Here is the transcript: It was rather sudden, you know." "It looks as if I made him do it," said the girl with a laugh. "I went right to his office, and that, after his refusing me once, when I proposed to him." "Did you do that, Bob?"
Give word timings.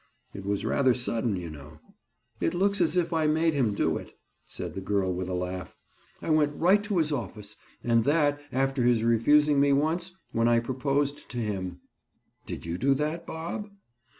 It 0.33 0.43
was 0.43 0.65
rather 0.65 0.95
sudden, 0.95 1.35
you 1.35 1.51
know." 1.51 1.77
"It 2.39 2.55
looks 2.55 2.81
as 2.81 2.95
if 2.97 3.13
I 3.13 3.27
made 3.27 3.53
him 3.53 3.75
do 3.75 3.97
it," 3.97 4.17
said 4.47 4.73
the 4.73 4.81
girl 4.81 5.13
with 5.13 5.29
a 5.29 5.35
laugh. 5.35 5.77
"I 6.23 6.31
went 6.31 6.55
right 6.59 6.83
to 6.85 6.97
his 6.97 7.11
office, 7.11 7.55
and 7.83 8.03
that, 8.05 8.41
after 8.51 8.81
his 8.81 9.03
refusing 9.03 9.59
me 9.59 9.73
once, 9.73 10.15
when 10.31 10.47
I 10.47 10.59
proposed 10.59 11.29
to 11.29 11.37
him." 11.37 11.81
"Did 12.47 12.65
you 12.65 12.79
do 12.79 12.95
that, 12.95 13.27
Bob?" 13.27 13.69